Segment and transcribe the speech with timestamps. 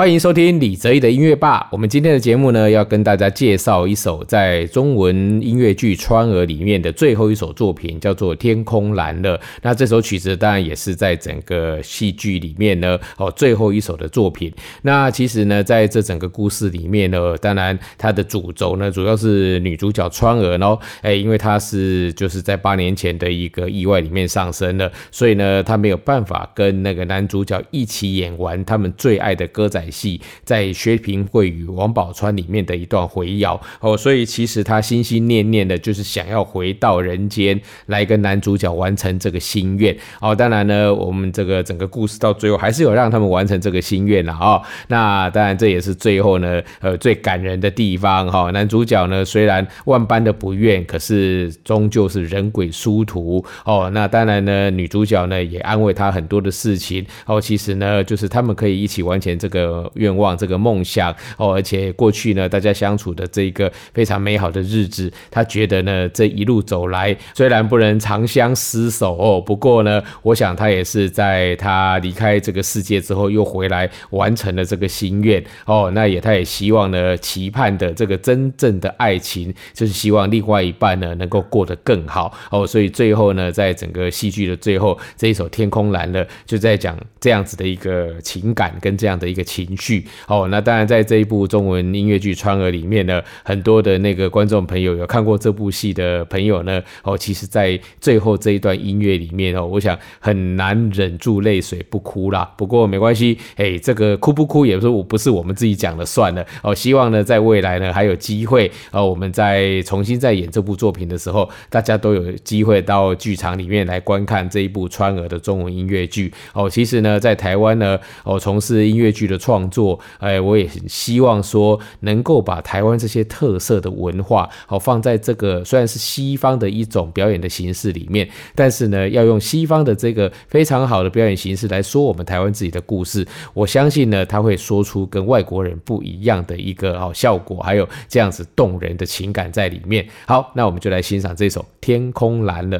[0.00, 1.68] 欢迎收听李泽毅的音乐吧。
[1.70, 9.36] 我们今天的节目呢，要跟大家介绍一首在中文音乐剧《川儿》里面的最后一首作品，叫做《天空蓝了》。
[9.60, 14.50] 那这首曲子当然也是在整个戏剧里面呢，哦，最后一首的作品。
[14.80, 29.88] 那其实呢，在这整个故事里面呢，当然它的主轴呢，主要是女主角川儿哦，哎，因为她是就是在八年前的一个意外里面上升了，所以呢，她没有办法跟那个男主角一起演完他们最爱的歌仔。
[29.90, 40.34] 戏在薛平贵与王宝钏里面的一段回谣哦，所以其实他心心念念的就是想要回到人间来跟男主角完成这个心愿哦。
[40.34, 44.62] 当然呢，我们这个整个故事到最后还是有让他们完成这个心愿了哦。
[44.88, 48.50] 那当然这也是最后呢，呃，最感人的地方哈。
[48.50, 53.90] 男主角呢虽然万般的不愿，可是终究是人鬼殊途哦。
[53.94, 57.40] 那当然呢，女主角呢也安慰他很多的事情哦。
[57.40, 59.69] 其实呢，就是他们可以一起完成这个。
[59.70, 75.90] 呃愿望这个梦想哦，而且过去呢，大家相处的这个非常美好的日子，他觉得呢，这一路走来虽然不能长相厮守哦，不过呢，我想他也是在他离开这个世界之后又回来完成了这个心愿哦。
[75.94, 82.66] 那也他也希望呢，期盼的这个真正的爱情，就是希望另外一半呢能够过得更好哦。
[82.66, 89.59] 所以最后呢，在整个戏剧的最后这一首《天空蓝了》，就在讲这样子的一个情感跟这样的一个情。
[89.64, 102.50] 情绪哦，那当然，在这一部中文音乐剧《川儿》里面呢，很多的那个观众朋友有看过这部戏的朋友呢，哦，其实，在最后这一段音乐里面哦，我想很难忍住泪水不哭啦。
[102.56, 106.74] 不过没关系，哎，这个哭不哭也不是我不是我们自己讲了算了哦。
[106.74, 116.68] 希望呢，在未来呢，还有机会哦，我们在重新再演这部作品的时候，大家都有机会到剧场里面来观看这一部《川儿》的中文音乐剧哦。
[116.68, 140.06] 其实呢，在台湾呢，哦，从事音乐剧的创创作，哎，我也很希望说能够把台湾这些特色的文化，好放在这个虽然是西方的一种表演的形式里面，但是呢，要用西方的这个非常好的表演形式来说我们台湾自己的故事，我相信呢，他会说出跟外国人不一样的一个好效果，还有这样子动人的情感在里面。
[140.26, 142.78] 好，那我们就来欣赏这首《天空蓝了》。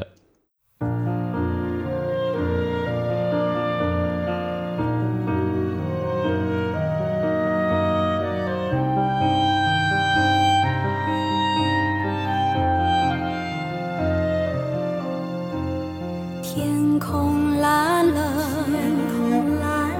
[16.53, 18.19] 天空蓝了，
[18.67, 18.75] 天
[19.15, 19.95] 空蓝了，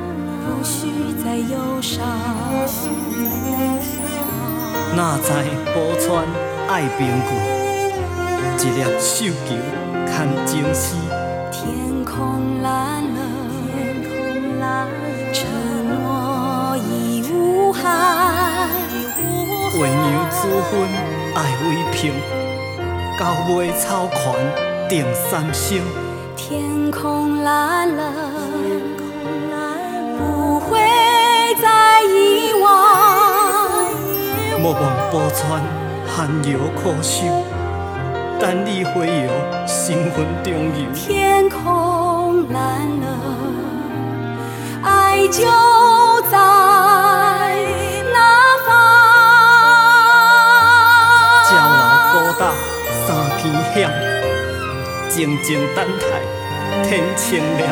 [0.45, 0.89] 不需
[1.23, 2.05] 再忧伤。
[4.93, 5.31] 那知
[5.73, 6.25] 宝钏
[6.67, 7.09] 爱冰，玉
[8.59, 9.55] 一粒绣球
[10.05, 10.97] 堪情丝。
[11.53, 13.19] 天空蓝了，
[13.71, 14.91] 天空蓝了，
[15.31, 15.47] 承
[15.87, 18.67] 诺已无憾。
[19.73, 20.81] 月娘子粉
[21.33, 22.11] 爱为平，
[23.17, 24.19] 交杯草权
[24.89, 25.79] 定三生。
[26.51, 28.11] 天空蓝了，
[30.19, 30.81] 不会
[31.61, 32.67] 再遗忘。
[34.61, 34.81] 莫忘
[35.13, 35.63] 宝川
[36.05, 37.23] 寒窑苦守，
[38.37, 39.31] 等你回游
[39.65, 40.91] 新婚中游。
[40.93, 43.07] 天空蓝了，
[44.83, 45.45] 爱就
[46.29, 46.35] 在
[48.11, 48.17] 那
[48.67, 48.69] 方。
[51.47, 51.81] 朝老
[52.11, 52.51] 孤搭
[53.07, 53.07] 三
[53.41, 53.41] 更
[53.73, 53.89] 响，
[55.07, 56.40] 静静等待
[56.83, 57.69] 天清亮。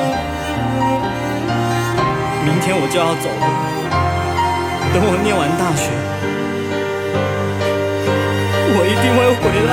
[2.46, 3.44] 明天我就要走了，
[4.94, 5.92] 等我念完大学。
[8.72, 9.72] 我一定会回来。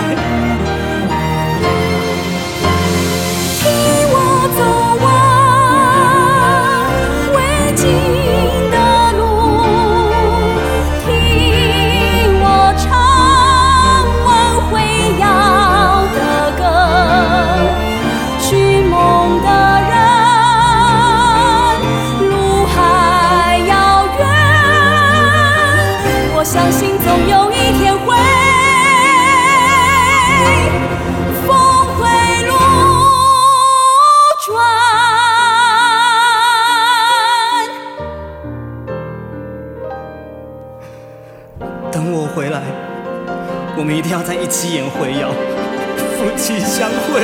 [44.47, 47.21] 一起宴会，要夫妻相会。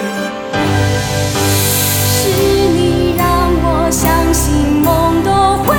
[2.02, 2.28] 是
[2.74, 5.30] 你让我相信梦都
[5.62, 5.76] 会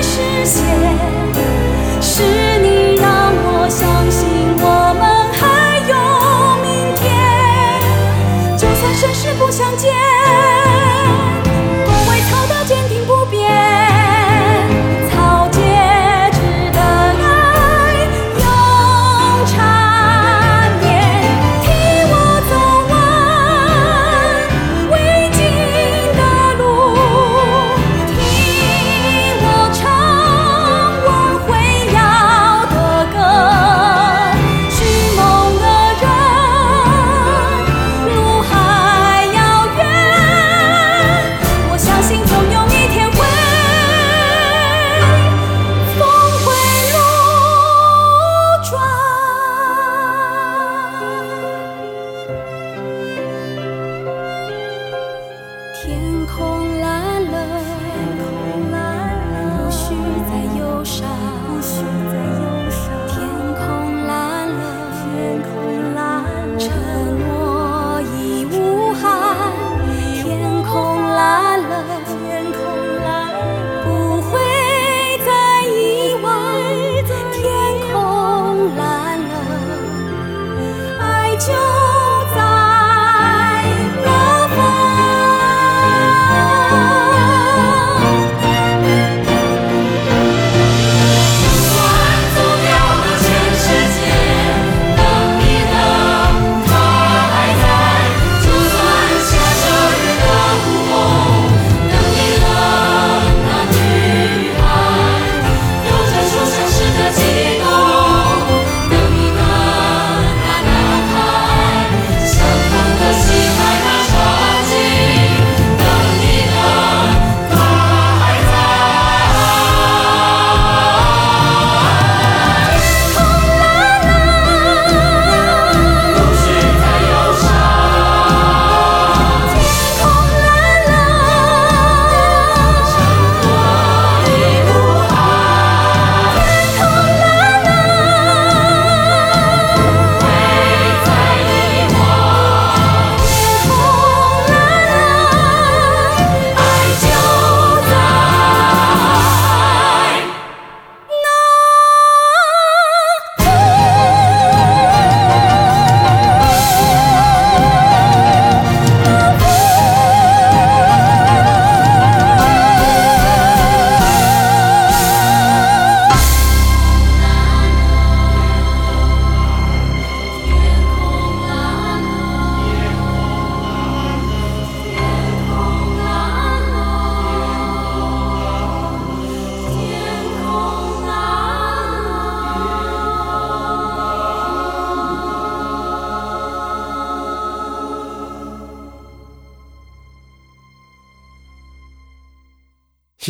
[0.00, 0.64] 实现，
[2.00, 2.22] 是
[2.62, 4.26] 你让我相信
[4.58, 5.04] 我们
[5.36, 5.44] 还
[5.86, 5.92] 有
[6.64, 6.96] 明天。
[8.56, 10.17] 就算生世不相见。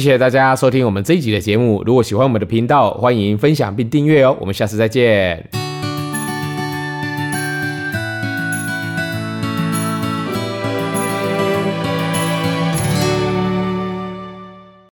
[0.01, 1.83] 谢谢大家收听我们这一集的节目。
[1.85, 4.37] 如果喜欢我们的频道欢迎分享并订阅哦。
[4.39, 5.68] 我们下次再见。